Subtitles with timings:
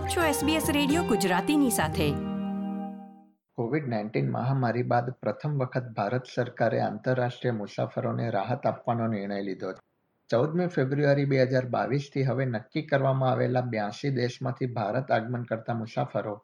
[0.00, 2.04] આપ છો SBS radio ગુજરાતીની સાથે.
[3.54, 9.72] કોવિડ નાઇન્ટીન મહામારી બાદ પ્રથમ વખત ભારત સરકારે આંતરરાષ્ટ્રીય મુસાફરોને રાહત આપવાનો નિર્ણય લીધો
[10.30, 16.36] ચૌદમી ફેબ્રુઆરી બે હજાર બાવીસથી હવે નક્કી કરવામાં આવેલા બ્યાસી દેશમાંથી ભારત આગમન કરતા મુસાફરો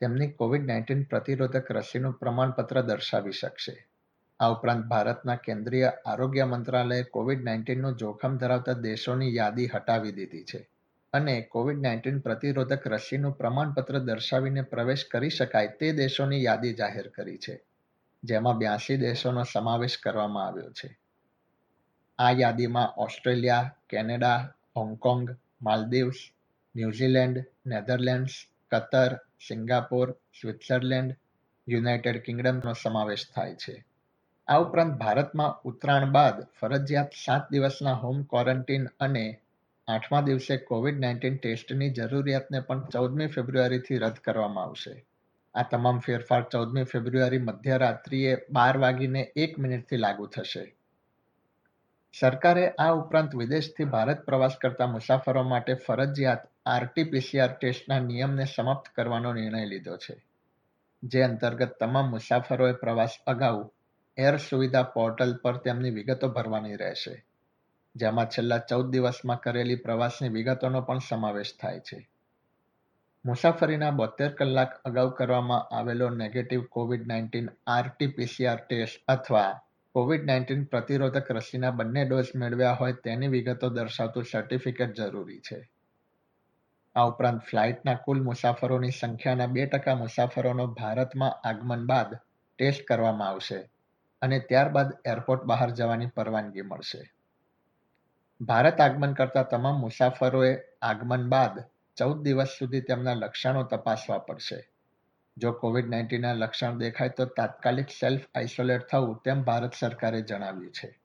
[0.00, 3.76] તેમની કોવિડ નાઇન્ટીન પ્રતિરોધક રસીનું પ્રમાણપત્ર દર્શાવી શકશે.
[4.40, 10.68] આ ઉપરાંત ભારતના કેન્દ્રીય આરોગ્ય મંત્રાલયે કોવિડ નાઇન્ટીનનું જોખમ ધરાવતા દેશોની યાદી હટાવી દીધી છે.
[11.12, 17.38] અને કોવિડ નાઇન્ટીન પ્રતિરોધક રસીનું પ્રમાણપત્ર દર્શાવીને પ્રવેશ કરી શકાય તે દેશોની યાદી જાહેર કરી
[17.38, 17.60] છે,
[18.24, 20.98] જેમાં બ્યાસી દેશોનો સમાવેશ કરવામાં આવ્યો છે.
[22.18, 26.32] આ યાદીમાં Australia, Canada, Hong Kong, Maldives,
[26.76, 28.32] New Zealand, Netherlands,
[28.70, 29.16] Qatar,
[29.48, 31.16] Singapore, Switzerland,
[31.68, 33.84] United કિંગડમનો સમાવેશ થાય છે.
[34.48, 39.40] આ ઉપરાંત ભારતમાં ઉત્તરાયણ બાદ ફરજિયાત સાત દિવસના હોમ ક્વોરન્ટીન અને
[39.88, 44.96] આઠમા દિવસે કોવિડ નાઇન્ટીન ટેસ્ટની જરૂરિયાતને પણ ચૌદમી ફેબ્રુઆરીથી રદ કરવામાં આવશે.
[45.54, 50.64] આ તમામ ફેરફાર ચૌદમી ફેબ્રુઆરી મધ્યરાત્રિએ બાર વાગીને એક મિનિટથી લાગુ થશે.
[52.14, 59.32] સરકારે આ ઉપરાંત વિદેશથી ભારત પ્રવાસ કરતા મુસાફરો માટે ફરજિયાત આરટીપીસીઆર ટેસ્ટના નિયમને સમાપ્ત કરવાનો
[59.32, 60.16] નિર્ણય લીધો છે,
[61.02, 63.64] જે અંતર્ગત તમામ મુસાફરોએ પ્રવાસ અગાઉ
[64.18, 67.16] એર સુવિધા પોર્ટલ પર તેમની વિગતો ભરવાની રહેશે.
[68.00, 71.98] જેમાં છેલ્લા ચૌદ દિવસમાં કરેલી પ્રવાસની વિગતોનો પણ સમાવેશ થાય છે.
[73.24, 79.50] મુસાફરીના બોતેર કલાક અગાઉ કરવામાં આવેલો negative COVID nineteen RTPCR test અથવા
[79.94, 85.58] કોવિડ નાઇન્ટીન પ્રતિરોધક રસીના બંને ડોઝ મેળવ્યા હોય તેની વિગતો દર્શાવતું સર્ટિફિકેટ જરૂરી છે.
[86.96, 93.60] આ ઉપરાંત ફ્લાઇટના કુલ મુસાફરોની સંખ્યાના બે ટકા મુસાફરોનો ભારતમાં આગમન બાદ ટેસ્ટ કરવામાં આવશે
[94.22, 97.02] અને ત્યારબાદ એરપોર્ટ બહાર જવાની પરવાનગી મળશે.
[98.40, 101.64] ભારત આગમન કરતા તમામ મુસાફરોએ આગમન બાદ
[101.96, 104.68] ચૌદ દિવસ સુધી તેમના લક્ષણો તપાસવા પડશે.
[105.36, 110.98] જો કોવિડ નાઇન્ટીનના લક્ષણ દેખાય તો તાત્કાલિક સેલ્ફ આઇસોલેટ થવું તેમ ભારત સરકારે જણાવ્યું છે.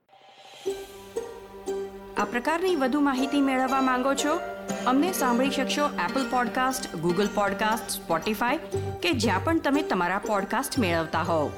[2.18, 4.40] આ પ્રકારની વધુ માહિતી મેળવવા માંગો છો?
[4.86, 8.58] અમને સાંભળી શકશો Apple podcast Google podcast Spotify
[9.04, 11.52] કે જ્યાં પણ તમે તમારા પોડકાસ્ટ મેળવતા હોવ.